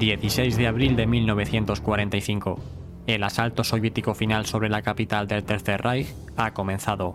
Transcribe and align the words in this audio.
16 0.00 0.56
de 0.56 0.66
abril 0.66 0.96
de 0.96 1.06
1945. 1.06 2.58
El 3.06 3.22
asalto 3.22 3.64
soviético 3.64 4.14
final 4.14 4.46
sobre 4.46 4.70
la 4.70 4.80
capital 4.80 5.28
del 5.28 5.44
Tercer 5.44 5.82
Reich 5.82 6.08
ha 6.38 6.54
comenzado. 6.54 7.14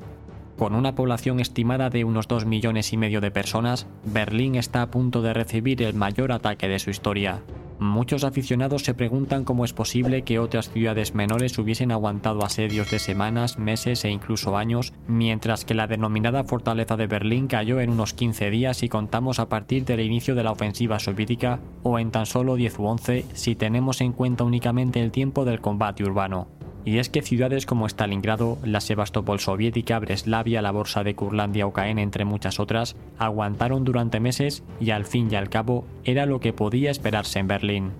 Con 0.55 0.75
una 0.75 0.93
población 0.93 1.39
estimada 1.39 1.89
de 1.89 2.03
unos 2.03 2.27
2 2.27 2.45
millones 2.45 2.93
y 2.93 2.97
medio 2.97 3.21
de 3.21 3.31
personas, 3.31 3.87
Berlín 4.03 4.53
está 4.53 4.83
a 4.83 4.91
punto 4.91 5.23
de 5.23 5.33
recibir 5.33 5.81
el 5.81 5.95
mayor 5.95 6.31
ataque 6.31 6.67
de 6.67 6.77
su 6.77 6.91
historia. 6.91 7.41
Muchos 7.79 8.23
aficionados 8.23 8.83
se 8.83 8.93
preguntan 8.93 9.43
cómo 9.43 9.65
es 9.65 9.73
posible 9.73 10.21
que 10.21 10.39
otras 10.39 10.69
ciudades 10.69 11.13
menores 11.13 11.57
hubiesen 11.57 11.91
aguantado 11.91 12.45
asedios 12.45 12.89
de 12.89 12.99
semanas, 12.99 13.59
meses 13.59 14.05
e 14.05 14.09
incluso 14.09 14.55
años, 14.55 14.93
mientras 15.07 15.65
que 15.65 15.73
la 15.73 15.87
denominada 15.87 16.45
fortaleza 16.45 16.95
de 16.95 17.07
Berlín 17.07 17.47
cayó 17.47 17.81
en 17.81 17.89
unos 17.89 18.13
15 18.13 18.49
días 18.49 18.77
si 18.77 18.87
contamos 18.87 19.39
a 19.39 19.49
partir 19.49 19.83
del 19.83 19.99
inicio 19.99 20.35
de 20.35 20.43
la 20.43 20.51
ofensiva 20.51 20.99
soviética, 20.99 21.59
o 21.83 21.99
en 21.99 22.11
tan 22.11 22.25
solo 22.25 22.55
10 22.55 22.79
u 22.79 22.85
11 22.85 23.25
si 23.33 23.55
tenemos 23.55 23.99
en 23.99 24.13
cuenta 24.13 24.45
únicamente 24.45 25.01
el 25.01 25.11
tiempo 25.11 25.43
del 25.43 25.59
combate 25.59 26.05
urbano. 26.05 26.47
Y 26.85 26.99
es 26.99 27.09
que 27.09 27.23
ciudades 27.23 27.65
como 27.65 27.87
Stalingrado, 27.87 28.59
la 28.63 28.79
Sebastopol 28.79 29.39
soviética, 29.39 29.97
Breslavia, 29.97 30.61
la 30.61 30.71
Borsa 30.71 31.03
de 31.03 31.15
Curlandia 31.15 31.65
o 31.65 31.73
Caen, 31.73 31.97
entre 31.97 32.25
muchas 32.25 32.59
otras, 32.59 32.95
aguantaron 33.17 33.83
durante 33.83 34.19
meses 34.19 34.63
y 34.79 34.91
al 34.91 35.05
fin 35.05 35.27
y 35.31 35.35
al 35.35 35.49
cabo 35.49 35.85
era 36.03 36.27
lo 36.27 36.39
que 36.39 36.53
podía 36.53 36.91
esperarse 36.91 37.39
en 37.39 37.47
Berlín. 37.47 37.91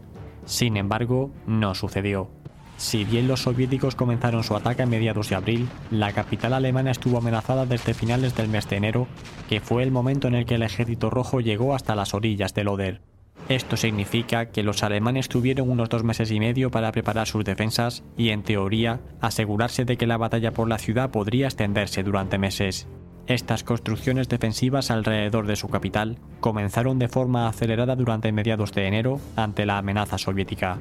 Sin 0.46 0.78
embargo, 0.78 1.32
no 1.48 1.74
sucedió. 1.74 2.30
Si 2.78 3.06
bien 3.06 3.28
los 3.28 3.44
soviéticos 3.44 3.96
comenzaron 3.96 4.44
su 4.44 4.56
ataque 4.56 4.84
a 4.84 4.86
mediados 4.86 5.30
de 5.30 5.36
abril, 5.36 5.68
la 5.90 6.12
capital 6.12 6.54
alemana 6.54 6.92
estuvo 6.92 7.18
amenazada 7.18 7.66
desde 7.66 7.96
finales 7.96 8.36
del 8.36 8.50
mes 8.50 8.70
de 8.70 8.76
enero, 8.76 9.08
que 9.50 9.62
fue 9.62 9.82
el 9.82 9.92
momento 9.92 10.28
en 10.28 10.36
el 10.36 10.46
que 10.46 10.56
el 10.56 10.64
ejército 10.64 11.10
rojo 11.10 11.40
llegó 11.40 11.74
hasta 11.74 11.96
las 11.96 12.14
orillas 12.14 12.54
del 12.54 12.68
Oder. 12.68 13.02
Esto 13.48 13.78
significa 13.78 14.48
que 14.48 14.64
los 14.64 14.82
alemanes 14.82 15.30
tuvieron 15.30 15.70
unos 15.70 15.90
dos 15.90 16.04
meses 16.04 16.32
y 16.32 16.40
medio 16.40 16.72
para 16.72 16.92
preparar 16.92 17.28
sus 17.28 17.46
defensas 17.46 18.04
y, 18.18 18.30
en 18.30 18.42
teoría, 18.42 19.02
asegurarse 19.22 19.86
de 19.86 19.98
que 19.98 20.08
la 20.08 20.18
batalla 20.18 20.52
por 20.52 20.68
la 20.68 20.80
ciudad 20.80 21.12
podría 21.12 21.46
extenderse 21.46 22.02
durante 22.02 22.40
meses. 22.40 22.88
Estas 23.28 23.64
construcciones 23.64 24.30
defensivas 24.30 24.92
alrededor 24.92 25.48
de 25.48 25.56
su 25.56 25.68
capital 25.68 26.18
comenzaron 26.40 27.00
de 27.00 27.08
forma 27.08 27.48
acelerada 27.48 27.96
durante 27.96 28.32
mediados 28.32 28.72
de 28.74 28.88
enero 28.88 29.20
ante 29.36 29.66
la 29.66 29.78
amenaza 29.78 30.18
soviética. 30.18 30.80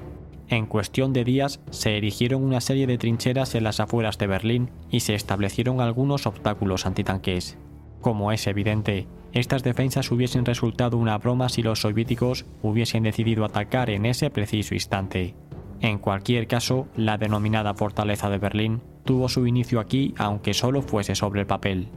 En 0.49 0.67
cuestión 0.67 1.15
de 1.15 1.25
días 1.25 1.61
se 1.71 1.97
erigieron 1.97 2.45
una 2.45 2.61
serie 2.61 2.87
de 2.87 2.99
trincheras 2.99 3.55
en 3.55 3.65
las 3.65 3.81
afueras 3.81 4.19
de 4.19 4.27
Berlín 4.27 4.71
y 4.91 5.01
se 5.01 5.15
establecieron 5.15 5.81
algunos 5.81 6.27
obstáculos 6.27 6.85
antitanques. 6.85 7.57
Como 8.03 8.31
es 8.31 8.47
evidente, 8.47 9.07
estas 9.35 9.65
defensas 9.65 10.11
hubiesen 10.13 10.47
resultado 10.47 10.97
una 10.97 11.19
broma 11.19 11.49
si 11.49 11.63
los 11.63 11.81
soviéticos 11.81 12.47
hubiesen 12.63 13.03
decidido 13.03 13.45
atacar 13.45 13.91
en 13.91 14.07
ese 14.07 14.31
preciso 14.31 14.75
instante. 14.75 15.35
En 15.81 15.99
cualquier 15.99 16.47
caso, 16.47 16.87
la 16.97 17.19
denominada 17.19 17.75
Fortaleza 17.75 18.31
de 18.31 18.39
Berlín 18.39 18.81
tuvo 19.05 19.29
su 19.29 19.47
inicio 19.47 19.81
aquí 19.81 20.15
aunque 20.17 20.55
solo 20.55 20.83
fuese 20.83 21.15
sobre 21.15 21.41
el 21.41 21.47
papel. 21.47 21.89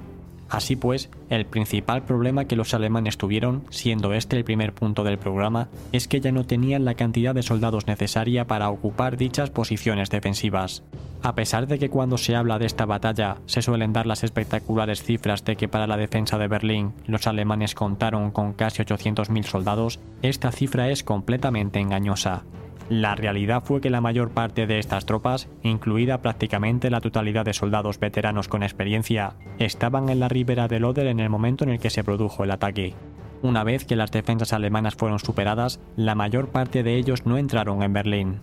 Así 0.49 0.75
pues, 0.75 1.09
el 1.29 1.45
principal 1.45 2.03
problema 2.03 2.45
que 2.45 2.55
los 2.55 2.73
alemanes 2.73 3.17
tuvieron, 3.17 3.63
siendo 3.69 4.13
este 4.13 4.37
el 4.37 4.43
primer 4.43 4.73
punto 4.73 5.03
del 5.03 5.17
programa, 5.17 5.67
es 5.91 6.07
que 6.07 6.21
ya 6.21 6.31
no 6.31 6.45
tenían 6.45 6.85
la 6.85 6.95
cantidad 6.95 7.35
de 7.35 7.43
soldados 7.43 7.87
necesaria 7.87 8.47
para 8.47 8.69
ocupar 8.69 9.17
dichas 9.17 9.49
posiciones 9.49 10.09
defensivas. 10.09 10.83
A 11.23 11.35
pesar 11.35 11.67
de 11.67 11.79
que 11.79 11.89
cuando 11.89 12.17
se 12.17 12.35
habla 12.35 12.59
de 12.59 12.65
esta 12.65 12.85
batalla 12.85 13.37
se 13.45 13.61
suelen 13.61 13.91
dar 13.91 14.05
las 14.05 14.23
espectaculares 14.23 15.03
cifras 15.03 15.43
de 15.43 15.55
que 15.55 15.67
para 15.67 15.87
la 15.87 15.97
defensa 15.97 16.37
de 16.37 16.47
Berlín 16.47 16.93
los 17.07 17.27
alemanes 17.27 17.75
contaron 17.75 18.31
con 18.31 18.53
casi 18.53 18.83
800.000 18.83 19.43
soldados, 19.43 19.99
esta 20.21 20.51
cifra 20.51 20.89
es 20.89 21.03
completamente 21.03 21.79
engañosa. 21.79 22.43
La 22.89 23.15
realidad 23.15 23.63
fue 23.65 23.81
que 23.81 23.89
la 23.89 23.99
mayor 23.99 24.31
parte 24.31 24.65
de 24.65 24.79
estas 24.79 25.05
tropas, 25.05 25.49
incluida 25.61 26.21
prácticamente 26.21 26.89
la 26.89 27.01
totalidad 27.01 27.43
de 27.43 27.53
soldados 27.53 27.99
veteranos 27.99 28.47
con 28.47 28.63
experiencia, 28.63 29.33
estaban 29.59 30.07
en 30.07 30.21
la 30.21 30.29
ribera 30.29 30.69
del 30.69 30.85
Oder 30.85 31.07
en 31.07 31.19
el 31.19 31.29
momento 31.29 31.65
en 31.65 31.71
el 31.71 31.79
que 31.79 31.89
se 31.89 32.05
produjo 32.05 32.45
el 32.45 32.51
ataque. 32.51 32.93
Una 33.41 33.65
vez 33.65 33.85
que 33.85 33.97
las 33.97 34.11
defensas 34.11 34.53
alemanas 34.53 34.95
fueron 34.95 35.19
superadas, 35.19 35.81
la 35.97 36.15
mayor 36.15 36.47
parte 36.47 36.81
de 36.81 36.95
ellos 36.95 37.25
no 37.25 37.37
entraron 37.37 37.83
en 37.83 37.91
Berlín. 37.91 38.39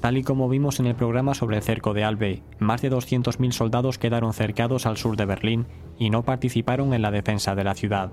Tal 0.00 0.18
y 0.18 0.22
como 0.22 0.48
vimos 0.48 0.80
en 0.80 0.86
el 0.86 0.96
programa 0.96 1.32
sobre 1.32 1.56
el 1.56 1.62
cerco 1.62 1.94
de 1.94 2.04
Albe, 2.04 2.42
más 2.58 2.82
de 2.82 2.90
200.000 2.90 3.52
soldados 3.52 3.96
quedaron 3.96 4.34
cercados 4.34 4.86
al 4.86 4.98
sur 4.98 5.16
de 5.16 5.24
Berlín 5.24 5.66
y 5.98 6.10
no 6.10 6.24
participaron 6.24 6.92
en 6.92 7.00
la 7.00 7.10
defensa 7.10 7.54
de 7.54 7.64
la 7.64 7.74
ciudad. 7.74 8.10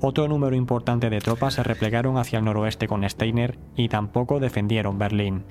Otro 0.00 0.28
número 0.28 0.54
importante 0.54 1.10
de 1.10 1.20
tropas 1.20 1.54
se 1.54 1.64
replegaron 1.64 2.18
hacia 2.18 2.38
el 2.38 2.44
noroeste 2.44 2.86
con 2.86 3.08
Steiner 3.08 3.58
y 3.74 3.88
tampoco 3.88 4.38
defendieron 4.38 4.98
Berlín. 4.98 5.42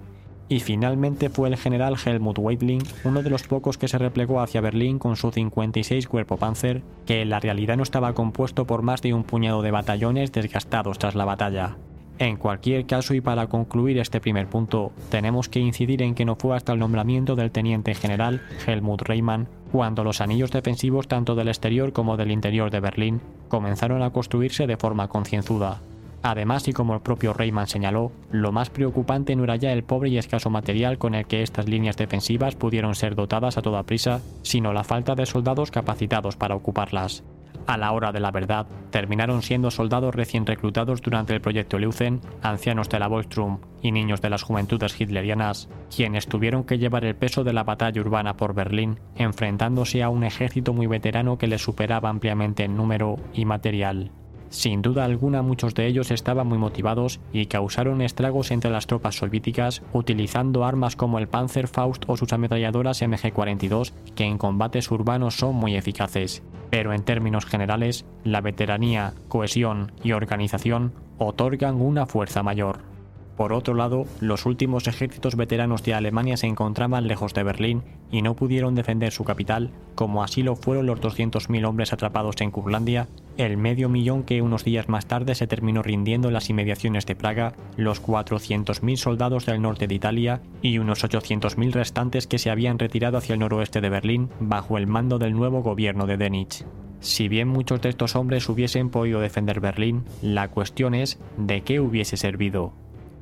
Y 0.50 0.62
finalmente 0.62 1.30
fue 1.30 1.50
el 1.50 1.58
general 1.58 1.98
Helmut 2.04 2.40
Weidling, 2.40 2.84
uno 3.04 3.22
de 3.22 3.30
los 3.30 3.44
pocos 3.44 3.78
que 3.78 3.90
se 3.90 3.98
replegó 3.98 4.40
hacia 4.40 4.62
Berlín 4.62 4.98
con 5.00 5.18
su 5.18 5.32
56 5.32 6.08
cuerpo 6.08 6.38
Panzer, 6.38 6.82
que 7.06 7.22
en 7.22 7.30
la 7.30 7.42
realidad 7.42 7.76
no 7.76 7.84
estaba 7.84 8.14
compuesto 8.14 8.66
por 8.66 8.82
más 8.82 9.02
de 9.02 9.14
un 9.14 9.26
puñado 9.26 9.62
de 9.62 9.72
batallones 9.72 10.32
desgastados 10.32 10.98
tras 10.98 11.16
la 11.16 11.26
batalla. 11.26 11.76
En 12.20 12.38
cualquier 12.38 12.88
caso 12.88 13.14
y 13.14 13.22
para 13.22 13.48
concluir 13.48 14.00
este 14.00 14.20
primer 14.20 14.48
punto, 14.48 14.92
tenemos 15.10 15.50
que 15.50 15.60
incidir 15.60 16.02
en 16.02 16.16
que 16.16 16.26
no 16.26 16.36
fue 16.36 16.56
hasta 16.56 16.74
el 16.74 16.80
nombramiento 16.80 17.36
del 17.36 17.52
teniente 17.52 17.94
general 17.94 18.42
Helmut 18.66 19.04
Reimann 19.04 19.48
cuando 19.72 20.04
los 20.04 20.20
anillos 20.20 20.52
defensivos 20.52 21.08
tanto 21.08 21.36
del 21.36 21.50
exterior 21.50 21.94
como 21.94 22.18
del 22.18 22.32
interior 22.32 22.72
de 22.72 22.80
Berlín 22.80 23.22
comenzaron 23.50 24.02
a 24.02 24.10
construirse 24.10 24.66
de 24.66 24.78
forma 24.78 25.10
concienzuda. 25.10 25.82
Además, 26.24 26.68
y 26.68 26.74
como 26.74 26.96
el 26.96 27.02
propio 27.02 27.34
Reimann 27.34 27.68
señaló, 27.68 28.12
lo 28.32 28.52
más 28.52 28.72
preocupante 28.72 29.36
no 29.36 29.44
era 29.44 29.56
ya 29.56 29.72
el 29.72 29.84
pobre 29.84 30.10
y 30.10 30.18
escaso 30.18 30.50
material 30.50 30.98
con 30.98 31.14
el 31.14 31.28
que 31.28 31.44
estas 31.44 31.70
líneas 31.70 31.98
defensivas 31.98 32.56
pudieron 32.56 32.96
ser 32.96 33.14
dotadas 33.14 33.58
a 33.58 33.62
toda 33.62 33.84
prisa, 33.84 34.22
sino 34.42 34.74
la 34.74 34.84
falta 34.84 35.14
de 35.14 35.28
soldados 35.28 35.70
capacitados 35.70 36.36
para 36.36 36.56
ocuparlas 36.56 37.24
a 37.66 37.78
la 37.78 37.92
hora 37.92 38.12
de 38.12 38.20
la 38.20 38.32
verdad, 38.32 38.68
terminaron 38.92 39.42
siendo 39.42 39.72
soldados 39.72 40.14
recién 40.14 40.46
reclutados 40.46 41.02
durante 41.02 41.34
el 41.34 41.42
proyecto 41.42 41.80
Leuzen, 41.80 42.22
ancianos 42.42 42.90
de 42.90 43.00
la 43.00 43.08
Volstrum 43.08 43.60
y 43.82 43.92
niños 43.92 44.22
de 44.22 44.30
las 44.30 44.44
juventudes 44.44 45.00
hitlerianas, 45.00 45.70
quienes 45.96 46.28
tuvieron 46.28 46.64
que 46.64 46.78
llevar 46.78 47.06
el 47.06 47.16
peso 47.16 47.44
de 47.44 47.54
la 47.54 47.64
batalla 47.64 48.02
urbana 48.02 48.36
por 48.36 48.54
Berlín, 48.54 49.00
enfrentándose 49.16 50.04
a 50.04 50.10
un 50.10 50.24
ejército 50.24 50.74
muy 50.74 50.88
veterano 50.88 51.38
que 51.38 51.48
les 51.48 51.62
superaba 51.62 52.10
ampliamente 52.10 52.64
en 52.64 52.76
número 52.76 53.18
y 53.34 53.46
material. 53.46 54.12
Sin 54.50 54.82
duda 54.82 55.06
alguna 55.06 55.42
muchos 55.42 55.76
de 55.76 55.88
ellos 55.88 56.12
estaban 56.12 56.48
muy 56.48 56.58
motivados 56.58 57.20
y 57.34 57.48
causaron 57.48 58.02
estragos 58.02 58.52
entre 58.52 58.72
las 58.72 58.88
tropas 58.88 59.16
soviéticas 59.16 59.82
utilizando 59.94 60.66
armas 60.66 60.96
como 60.96 61.20
el 61.20 61.28
Panzerfaust 61.28 62.04
o 62.08 62.18
sus 62.18 62.32
ametralladoras 62.34 63.02
MG-42 63.02 63.92
que 64.16 64.24
en 64.24 64.38
combates 64.38 64.90
urbanos 64.92 65.36
son 65.36 65.56
muy 65.56 65.76
eficaces. 65.76 66.44
Pero 66.70 66.94
en 66.94 67.04
términos 67.04 67.46
generales, 67.46 68.06
la 68.24 68.42
veteranía, 68.42 69.14
cohesión 69.28 69.92
y 70.04 70.12
organización 70.12 70.94
otorgan 71.18 71.82
una 71.82 72.06
fuerza 72.06 72.44
mayor. 72.44 72.97
Por 73.38 73.54
otro 73.54 73.76
lado, 73.76 74.08
los 74.20 74.48
últimos 74.48 74.88
ejércitos 74.88 75.36
veteranos 75.36 75.84
de 75.84 75.94
Alemania 75.94 76.38
se 76.38 76.48
encontraban 76.48 77.08
lejos 77.08 77.36
de 77.36 77.44
Berlín 77.44 77.84
y 78.12 78.24
no 78.24 78.36
pudieron 78.36 78.74
defender 78.74 79.12
su 79.12 79.24
capital, 79.24 79.70
como 79.94 80.24
así 80.24 80.42
lo 80.42 80.56
fueron 80.56 80.88
los 80.88 81.00
200.000 81.00 81.68
hombres 81.68 81.94
atrapados 81.94 82.42
en 82.42 82.50
Curlandia, 82.50 83.08
el 83.38 83.56
medio 83.56 83.90
millón 83.90 84.24
que 84.24 84.42
unos 84.42 84.64
días 84.64 84.90
más 84.90 85.06
tarde 85.06 85.36
se 85.36 85.46
terminó 85.46 85.84
rindiendo 85.84 86.30
en 86.30 86.34
las 86.34 86.50
inmediaciones 86.50 87.06
de 87.06 87.16
Praga, 87.16 87.54
los 87.76 88.02
400.000 88.02 88.96
soldados 88.96 89.46
del 89.46 89.62
norte 89.62 89.86
de 89.86 89.94
Italia 89.94 90.42
y 90.64 90.80
unos 90.80 91.04
800.000 91.04 91.74
restantes 91.74 92.26
que 92.26 92.40
se 92.40 92.50
habían 92.50 92.80
retirado 92.80 93.20
hacia 93.20 93.34
el 93.34 93.40
noroeste 93.40 93.82
de 93.82 93.90
Berlín 93.90 94.30
bajo 94.40 94.80
el 94.80 94.88
mando 94.88 95.20
del 95.20 95.34
nuevo 95.34 95.62
gobierno 95.62 96.08
de 96.08 96.18
Denich. 96.18 96.66
Si 97.02 97.28
bien 97.28 97.48
muchos 97.48 97.82
de 97.82 97.90
estos 97.90 98.16
hombres 98.16 98.50
hubiesen 98.50 98.90
podido 98.90 99.20
defender 99.20 99.60
Berlín, 99.60 100.06
la 100.24 100.50
cuestión 100.50 100.96
es 100.96 101.20
de 101.38 101.62
qué 101.62 101.80
hubiese 101.80 102.18
servido. 102.18 102.74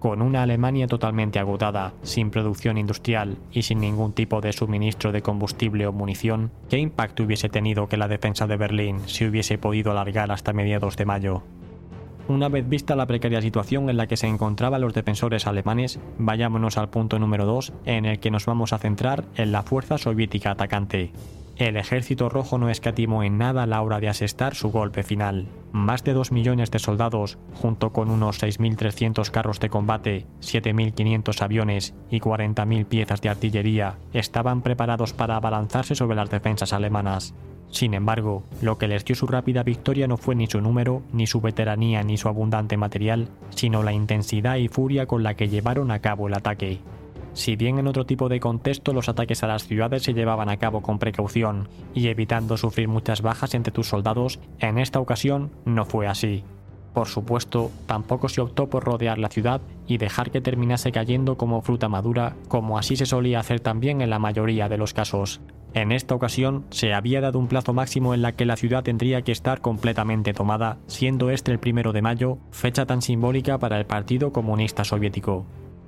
Con 0.06 0.22
una 0.22 0.44
Alemania 0.44 0.86
totalmente 0.86 1.40
agotada, 1.40 1.94
sin 2.04 2.30
producción 2.30 2.78
industrial 2.78 3.40
y 3.52 3.64
sin 3.64 3.80
ningún 3.80 4.14
tipo 4.14 4.40
de 4.40 4.54
suministro 4.54 5.12
de 5.12 5.24
combustible 5.24 5.88
o 5.88 5.92
munición, 5.92 6.52
¿qué 6.70 6.78
impacto 6.78 7.24
hubiese 7.24 7.50
tenido 7.50 7.88
que 7.88 7.98
la 7.98 8.08
defensa 8.08 8.46
de 8.46 8.56
Berlín 8.56 9.00
se 9.08 9.28
hubiese 9.28 9.58
podido 9.58 9.90
alargar 9.90 10.32
hasta 10.32 10.54
mediados 10.54 10.96
de 10.96 11.06
mayo? 11.06 11.42
Una 12.28 12.50
vez 12.50 12.70
vista 12.70 12.96
la 12.96 13.08
precaria 13.08 13.42
situación 13.42 13.90
en 13.90 13.98
la 13.98 14.06
que 14.06 14.16
se 14.16 14.28
encontraban 14.28 14.82
los 14.82 14.94
defensores 14.94 15.48
alemanes, 15.48 16.00
vayámonos 16.20 16.78
al 16.78 16.90
punto 16.90 17.18
número 17.18 17.48
2 17.48 17.74
en 17.86 18.06
el 18.06 18.20
que 18.20 18.30
nos 18.30 18.46
vamos 18.46 18.74
a 18.74 18.78
centrar 18.78 19.26
en 19.38 19.52
la 19.52 19.64
fuerza 19.64 19.98
soviética 19.98 20.52
atacante. 20.52 21.14
El 21.58 21.78
ejército 21.78 22.28
rojo 22.28 22.58
no 22.58 22.70
escatimó 22.70 23.24
en 23.24 23.38
nada 23.38 23.64
a 23.64 23.66
la 23.66 23.82
hora 23.82 24.02
de 24.02 24.10
asestar 24.10 24.56
su 24.56 24.72
golpe 24.72 25.04
final. 25.04 25.48
Más 25.72 26.04
de 26.04 26.12
2 26.12 26.34
millones 26.34 26.70
de 26.70 26.80
soldados, 26.80 27.38
junto 27.54 27.94
con 27.94 28.12
unos 28.12 28.44
6.300 28.44 29.32
carros 29.32 29.62
de 29.62 29.70
combate, 29.70 30.26
7.500 30.42 31.42
aviones 31.42 31.94
y 32.10 32.20
40.000 32.20 32.86
piezas 32.86 33.22
de 33.22 33.30
artillería, 33.30 33.98
estaban 34.12 34.64
preparados 34.64 35.14
para 35.14 35.38
abalanzarse 35.38 35.96
sobre 35.96 36.18
las 36.18 36.30
defensas 36.30 36.74
alemanas. 36.74 37.34
Sin 37.70 37.94
embargo, 37.94 38.44
lo 38.62 38.78
que 38.78 38.90
les 38.90 39.06
dio 39.06 39.16
su 39.16 39.26
rápida 39.26 39.64
victoria 39.64 40.08
no 40.08 40.18
fue 40.18 40.36
ni 40.36 40.48
su 40.48 40.60
número, 40.60 41.04
ni 41.14 41.26
su 41.26 41.40
veteranía, 41.40 42.04
ni 42.04 42.18
su 42.18 42.28
abundante 42.28 42.76
material, 42.76 43.30
sino 43.50 43.82
la 43.82 43.94
intensidad 43.94 44.58
y 44.58 44.68
furia 44.68 45.06
con 45.06 45.24
la 45.24 45.36
que 45.36 45.48
llevaron 45.48 45.92
a 45.92 46.00
cabo 46.00 46.28
el 46.28 46.34
ataque. 46.34 46.80
Si 47.36 47.58
bien 47.58 47.78
en 47.80 47.88
otro 47.88 48.06
tipo 48.06 48.30
de 48.30 48.40
contexto 48.40 48.94
los 48.94 49.10
ataques 49.10 49.44
a 49.44 49.48
las 49.48 49.68
ciudades 49.68 50.04
se 50.04 50.14
llevaban 50.14 50.48
a 50.48 50.56
cabo 50.56 50.82
con 50.82 51.00
precaución 51.00 51.68
y 51.94 52.08
evitando 52.08 52.56
sufrir 52.56 52.88
muchas 52.88 53.22
bajas 53.22 53.54
entre 53.54 53.74
tus 53.74 53.90
soldados, 53.90 54.40
en 54.60 54.78
esta 54.78 55.02
ocasión 55.02 55.52
no 55.66 55.84
fue 55.84 56.08
así. 56.08 56.46
Por 56.94 57.10
supuesto, 57.10 57.72
tampoco 57.88 58.30
se 58.30 58.40
optó 58.40 58.70
por 58.70 58.86
rodear 58.86 59.18
la 59.18 59.28
ciudad 59.28 59.60
y 59.86 59.98
dejar 59.98 60.32
que 60.32 60.40
terminase 60.40 60.94
cayendo 60.94 61.36
como 61.36 61.62
fruta 61.62 61.90
madura, 61.90 62.38
como 62.48 62.80
así 62.80 62.96
se 62.96 63.06
solía 63.06 63.42
hacer 63.42 63.60
también 63.60 64.00
en 64.00 64.10
la 64.10 64.18
mayoría 64.18 64.70
de 64.70 64.78
los 64.78 64.94
casos. 64.94 65.42
En 65.74 65.92
esta 65.92 66.16
ocasión 66.16 66.64
se 66.70 66.94
había 66.94 67.20
dado 67.20 67.38
un 67.38 67.50
plazo 67.50 67.74
máximo 67.74 68.14
en 68.14 68.22
la 68.22 68.32
que 68.32 68.46
la 68.46 68.56
ciudad 68.56 68.84
tendría 68.84 69.24
que 69.24 69.34
estar 69.34 69.60
completamente 69.60 70.34
tomada, 70.34 70.78
siendo 70.88 71.32
este 71.32 71.52
el 71.52 71.60
primero 71.60 71.92
de 71.92 72.02
mayo, 72.02 72.38
fecha 72.52 72.86
tan 72.86 73.02
simbólica 73.02 73.58
para 73.58 73.78
el 73.78 73.86
Partido 73.86 74.32
Comunista 74.32 74.86
Soviético. 74.86 75.46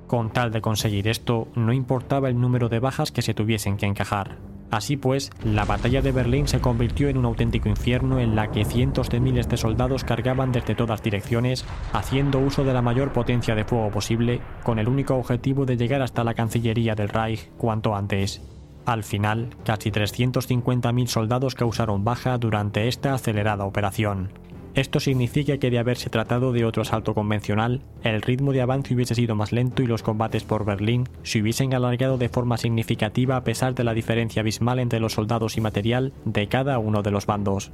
Con 0.08 0.30
tal 0.30 0.50
de 0.52 0.62
conseguir 0.62 1.06
esto, 1.06 1.48
no 1.54 1.70
importaba 1.70 2.30
el 2.30 2.40
número 2.40 2.70
de 2.70 2.80
bajas 2.80 3.12
que 3.12 3.20
se 3.20 3.34
tuviesen 3.34 3.76
que 3.76 3.84
encajar. 3.84 4.36
Así 4.70 4.96
pues, 4.96 5.30
la 5.44 5.66
batalla 5.66 6.00
de 6.00 6.12
Berlín 6.12 6.48
se 6.48 6.60
convirtió 6.60 7.10
en 7.10 7.18
un 7.18 7.26
auténtico 7.26 7.68
infierno 7.68 8.18
en 8.18 8.34
la 8.34 8.50
que 8.50 8.64
cientos 8.64 9.10
de 9.10 9.20
miles 9.20 9.50
de 9.50 9.58
soldados 9.58 10.04
cargaban 10.04 10.50
desde 10.50 10.74
todas 10.74 11.02
direcciones, 11.02 11.66
haciendo 11.92 12.38
uso 12.38 12.64
de 12.64 12.72
la 12.72 12.80
mayor 12.80 13.12
potencia 13.12 13.54
de 13.54 13.64
fuego 13.64 13.90
posible, 13.90 14.40
con 14.64 14.78
el 14.78 14.88
único 14.88 15.14
objetivo 15.14 15.66
de 15.66 15.76
llegar 15.76 16.00
hasta 16.00 16.24
la 16.24 16.32
Cancillería 16.32 16.94
del 16.94 17.10
Reich 17.10 17.50
cuanto 17.58 17.94
antes. 17.94 18.40
Al 18.86 19.04
final, 19.04 19.50
casi 19.62 19.90
350.000 19.90 21.06
soldados 21.06 21.54
causaron 21.54 22.02
baja 22.02 22.38
durante 22.38 22.88
esta 22.88 23.12
acelerada 23.12 23.66
operación. 23.66 24.30
Esto 24.78 25.00
significa 25.00 25.58
que 25.58 25.72
de 25.72 25.80
haberse 25.80 26.08
tratado 26.08 26.52
de 26.52 26.64
otro 26.64 26.82
asalto 26.82 27.12
convencional, 27.12 27.80
el 28.04 28.22
ritmo 28.22 28.52
de 28.52 28.60
avance 28.60 28.94
hubiese 28.94 29.16
sido 29.16 29.34
más 29.34 29.50
lento 29.50 29.82
y 29.82 29.88
los 29.88 30.04
combates 30.04 30.44
por 30.44 30.64
Berlín 30.64 31.08
se 31.24 31.42
hubiesen 31.42 31.74
alargado 31.74 32.16
de 32.16 32.28
forma 32.28 32.58
significativa 32.58 33.34
a 33.34 33.42
pesar 33.42 33.74
de 33.74 33.82
la 33.82 33.92
diferencia 33.92 34.38
abismal 34.38 34.78
entre 34.78 35.00
los 35.00 35.14
soldados 35.14 35.56
y 35.56 35.60
material 35.60 36.12
de 36.24 36.46
cada 36.46 36.78
uno 36.78 37.02
de 37.02 37.10
los 37.10 37.26
bandos. 37.26 37.72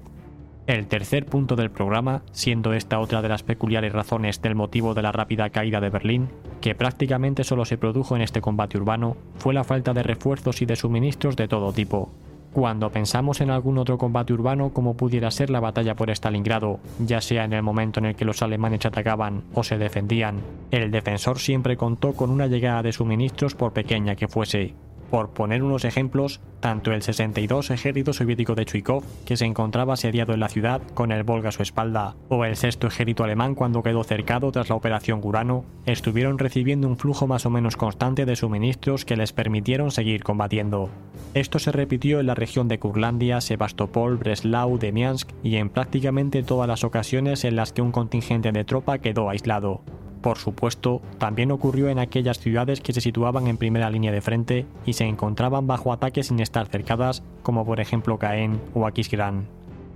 El 0.66 0.86
tercer 0.86 1.26
punto 1.26 1.56
del 1.56 1.70
programa, 1.70 2.22
siendo 2.32 2.72
esta 2.72 2.98
otra 2.98 3.20
de 3.20 3.28
las 3.28 3.42
peculiares 3.42 3.92
razones 3.92 4.40
del 4.40 4.54
motivo 4.54 4.94
de 4.94 5.02
la 5.02 5.12
rápida 5.12 5.50
caída 5.50 5.82
de 5.82 5.90
Berlín, 5.90 6.30
que 6.62 6.74
prácticamente 6.74 7.44
solo 7.44 7.66
se 7.66 7.76
produjo 7.76 8.16
en 8.16 8.22
este 8.22 8.40
combate 8.40 8.78
urbano, 8.78 9.18
fue 9.36 9.52
la 9.52 9.64
falta 9.64 9.92
de 9.92 10.04
refuerzos 10.04 10.62
y 10.62 10.64
de 10.64 10.76
suministros 10.76 11.36
de 11.36 11.48
todo 11.48 11.70
tipo, 11.74 12.14
cuando 12.54 12.88
pensamos 12.90 13.40
en 13.40 13.50
algún 13.50 13.78
otro 13.78 13.98
combate 13.98 14.32
urbano 14.32 14.70
como 14.72 14.96
pudiera 14.96 15.30
ser 15.32 15.50
la 15.50 15.58
batalla 15.58 15.96
por 15.96 16.08
Stalingrado, 16.08 16.78
ya 17.00 17.20
sea 17.20 17.44
en 17.44 17.52
el 17.52 17.62
momento 17.62 17.98
en 17.98 18.06
el 18.06 18.14
que 18.14 18.24
los 18.24 18.42
alemanes 18.42 18.86
atacaban 18.86 19.42
o 19.54 19.64
se 19.64 19.76
defendían, 19.76 20.40
el 20.70 20.92
defensor 20.92 21.40
siempre 21.40 21.76
contó 21.76 22.12
con 22.12 22.30
una 22.30 22.46
llegada 22.46 22.84
de 22.84 22.92
suministros 22.92 23.56
por 23.56 23.72
pequeña 23.72 24.14
que 24.14 24.28
fuese, 24.28 24.72
por 25.10 25.30
poner 25.30 25.62
unos 25.62 25.84
ejemplos, 25.84 26.40
tanto 26.60 26.92
el 26.92 27.02
62 27.02 27.70
ejército 27.70 28.12
soviético 28.12 28.54
de 28.54 28.64
Chuikov, 28.64 29.04
que 29.24 29.36
se 29.36 29.44
encontraba 29.44 29.94
asediado 29.94 30.32
en 30.34 30.40
la 30.40 30.48
ciudad 30.48 30.80
con 30.94 31.12
el 31.12 31.22
Volga 31.22 31.50
a 31.50 31.52
su 31.52 31.62
espalda, 31.62 32.16
o 32.28 32.44
el 32.44 32.56
sexto 32.56 32.86
ejército 32.86 33.24
alemán 33.24 33.54
cuando 33.54 33.82
quedó 33.82 34.04
cercado 34.04 34.50
tras 34.52 34.68
la 34.68 34.74
operación 34.74 35.20
Gurano, 35.20 35.64
estuvieron 35.86 36.38
recibiendo 36.38 36.88
un 36.88 36.96
flujo 36.96 37.26
más 37.26 37.46
o 37.46 37.50
menos 37.50 37.76
constante 37.76 38.24
de 38.24 38.36
suministros 38.36 39.04
que 39.04 39.16
les 39.16 39.32
permitieron 39.32 39.90
seguir 39.90 40.22
combatiendo. 40.22 40.88
Esto 41.34 41.58
se 41.58 41.72
repitió 41.72 42.20
en 42.20 42.26
la 42.26 42.34
región 42.34 42.68
de 42.68 42.78
Kurlandia, 42.78 43.40
Sebastopol, 43.40 44.16
Breslau, 44.16 44.78
Demiansk 44.78 45.30
y 45.42 45.56
en 45.56 45.68
prácticamente 45.68 46.42
todas 46.42 46.68
las 46.68 46.84
ocasiones 46.84 47.44
en 47.44 47.56
las 47.56 47.72
que 47.72 47.82
un 47.82 47.92
contingente 47.92 48.52
de 48.52 48.64
tropa 48.64 48.98
quedó 48.98 49.28
aislado. 49.30 49.82
Por 50.24 50.38
supuesto, 50.38 51.02
también 51.18 51.50
ocurrió 51.50 51.90
en 51.90 51.98
aquellas 51.98 52.38
ciudades 52.38 52.80
que 52.80 52.94
se 52.94 53.02
situaban 53.02 53.46
en 53.46 53.58
primera 53.58 53.90
línea 53.90 54.10
de 54.10 54.22
frente 54.22 54.64
y 54.86 54.94
se 54.94 55.04
encontraban 55.04 55.66
bajo 55.66 55.92
ataque 55.92 56.22
sin 56.22 56.40
estar 56.40 56.66
cercadas, 56.66 57.22
como 57.42 57.66
por 57.66 57.78
ejemplo 57.78 58.18
Caen 58.18 58.58
o 58.72 58.86
Aquisgrán. 58.86 59.46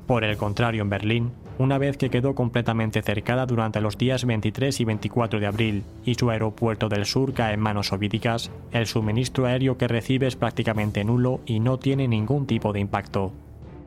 Por 0.06 0.24
el 0.24 0.36
contrario, 0.36 0.82
en 0.82 0.90
Berlín, 0.90 1.32
una 1.56 1.78
vez 1.78 1.96
que 1.96 2.10
quedó 2.10 2.34
completamente 2.34 3.00
cercada 3.00 3.46
durante 3.46 3.80
los 3.80 3.96
días 3.96 4.26
23 4.26 4.78
y 4.78 4.84
24 4.84 5.40
de 5.40 5.46
abril 5.46 5.84
y 6.04 6.14
su 6.14 6.28
aeropuerto 6.28 6.90
del 6.90 7.06
sur 7.06 7.32
cae 7.32 7.54
en 7.54 7.60
manos 7.60 7.86
soviéticas, 7.86 8.50
el 8.70 8.86
suministro 8.86 9.46
aéreo 9.46 9.78
que 9.78 9.88
recibe 9.88 10.26
es 10.26 10.36
prácticamente 10.36 11.04
nulo 11.04 11.40
y 11.46 11.58
no 11.60 11.78
tiene 11.78 12.06
ningún 12.06 12.46
tipo 12.46 12.74
de 12.74 12.80
impacto. 12.80 13.32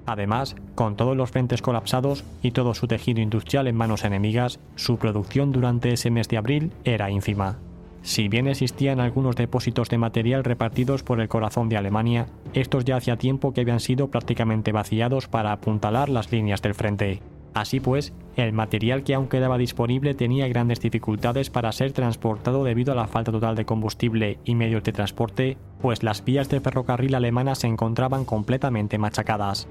Además, 0.06 0.56
con 0.75 0.95
todos 0.95 1.15
los 1.15 1.31
frentes 1.31 1.62
colapsados 1.62 2.24
y 2.42 2.51
todo 2.51 2.74
su 2.74 2.88
tejido 2.88 3.21
industrial 3.21 3.68
en 3.68 3.75
manos 3.75 4.03
enemigas, 4.03 4.59
su 4.75 4.98
producción 4.98 5.51
durante 5.51 5.94
ese 5.94 6.09
mes 6.09 6.27
de 6.27 6.38
abril 6.38 6.71
era 6.83 7.12
ínfima. 7.12 7.57
Si 8.03 8.27
bien 8.27 8.48
existían 8.48 9.00
algunos 9.00 9.36
depósitos 9.36 9.89
de 9.89 10.00
material 10.00 10.44
repartidos 10.44 11.03
por 11.03 11.21
el 11.21 11.27
corazón 11.27 11.69
de 11.69 11.77
Alemania, 11.77 12.27
estos 12.53 12.83
ya 12.83 12.95
hacía 12.95 13.18
tiempo 13.18 13.53
que 13.53 13.62
habían 13.62 13.80
sido 13.80 14.09
prácticamente 14.09 14.71
vaciados 14.71 15.27
para 15.27 15.51
apuntalar 15.51 16.09
las 16.09 16.31
líneas 16.31 16.63
del 16.63 16.74
frente. 16.74 17.21
Así 17.53 17.80
pues, 17.80 18.13
el 18.38 18.53
material 18.53 19.03
que 19.03 19.13
aún 19.13 19.27
quedaba 19.27 19.57
disponible 19.57 20.13
tenía 20.13 20.48
grandes 20.48 20.80
dificultades 20.80 21.50
para 21.50 21.71
ser 21.74 21.92
transportado 21.92 22.63
debido 22.63 22.94
a 22.94 22.95
la 22.95 23.07
falta 23.07 23.31
total 23.31 23.56
de 23.56 23.65
combustible 23.65 24.39
y 24.45 24.56
medios 24.56 24.83
de 24.83 24.94
transporte, 24.94 25.57
pues 25.81 26.01
las 26.01 26.24
vías 26.24 26.50
de 26.50 26.62
ferrocarril 26.62 27.13
alemanas 27.13 27.59
se 27.59 27.68
encontraban 27.68 28.24
completamente 28.24 28.98
machacadas. 28.98 29.68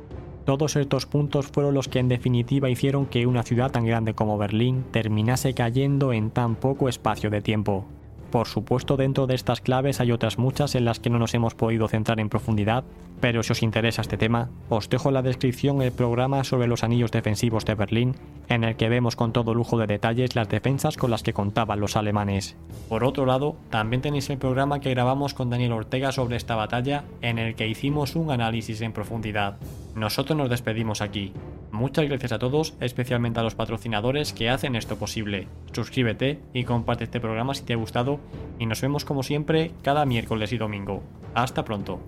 Todos 0.50 0.74
estos 0.74 1.06
puntos 1.06 1.46
fueron 1.46 1.74
los 1.74 1.86
que 1.86 2.00
en 2.00 2.08
definitiva 2.08 2.68
hicieron 2.68 3.06
que 3.06 3.24
una 3.24 3.44
ciudad 3.44 3.70
tan 3.70 3.86
grande 3.86 4.14
como 4.14 4.36
Berlín 4.36 4.84
terminase 4.90 5.54
cayendo 5.54 6.12
en 6.12 6.32
tan 6.32 6.56
poco 6.56 6.88
espacio 6.88 7.30
de 7.30 7.40
tiempo. 7.40 7.86
Por 8.30 8.46
supuesto, 8.46 8.96
dentro 8.96 9.26
de 9.26 9.34
estas 9.34 9.60
claves 9.60 10.00
hay 10.00 10.12
otras 10.12 10.38
muchas 10.38 10.76
en 10.76 10.84
las 10.84 11.00
que 11.00 11.10
no 11.10 11.18
nos 11.18 11.34
hemos 11.34 11.54
podido 11.54 11.88
centrar 11.88 12.20
en 12.20 12.28
profundidad, 12.28 12.84
pero 13.20 13.42
si 13.42 13.52
os 13.52 13.62
interesa 13.62 14.02
este 14.02 14.16
tema, 14.16 14.50
os 14.68 14.88
dejo 14.88 15.08
en 15.08 15.14
la 15.14 15.22
descripción 15.22 15.82
el 15.82 15.90
programa 15.90 16.44
sobre 16.44 16.68
los 16.68 16.84
anillos 16.84 17.10
defensivos 17.10 17.64
de 17.64 17.74
Berlín, 17.74 18.14
en 18.48 18.62
el 18.62 18.76
que 18.76 18.88
vemos 18.88 19.16
con 19.16 19.32
todo 19.32 19.52
lujo 19.52 19.78
de 19.78 19.88
detalles 19.88 20.36
las 20.36 20.48
defensas 20.48 20.96
con 20.96 21.10
las 21.10 21.24
que 21.24 21.32
contaban 21.32 21.80
los 21.80 21.96
alemanes. 21.96 22.56
Por 22.88 23.02
otro 23.02 23.26
lado, 23.26 23.56
también 23.68 24.00
tenéis 24.00 24.30
el 24.30 24.38
programa 24.38 24.80
que 24.80 24.90
grabamos 24.90 25.34
con 25.34 25.50
Daniel 25.50 25.72
Ortega 25.72 26.12
sobre 26.12 26.36
esta 26.36 26.54
batalla, 26.54 27.04
en 27.22 27.38
el 27.38 27.56
que 27.56 27.68
hicimos 27.68 28.14
un 28.14 28.30
análisis 28.30 28.80
en 28.80 28.92
profundidad. 28.92 29.58
Nosotros 29.96 30.38
nos 30.38 30.48
despedimos 30.48 31.02
aquí. 31.02 31.32
Muchas 31.80 32.06
gracias 32.06 32.32
a 32.32 32.38
todos, 32.38 32.74
especialmente 32.80 33.40
a 33.40 33.42
los 33.42 33.54
patrocinadores 33.54 34.34
que 34.34 34.50
hacen 34.50 34.76
esto 34.76 34.96
posible. 34.96 35.48
Suscríbete 35.72 36.38
y 36.52 36.64
comparte 36.64 37.04
este 37.04 37.20
programa 37.20 37.54
si 37.54 37.62
te 37.62 37.72
ha 37.72 37.76
gustado 37.76 38.20
y 38.58 38.66
nos 38.66 38.82
vemos 38.82 39.06
como 39.06 39.22
siempre 39.22 39.70
cada 39.80 40.04
miércoles 40.04 40.52
y 40.52 40.58
domingo. 40.58 41.02
Hasta 41.32 41.64
pronto. 41.64 41.98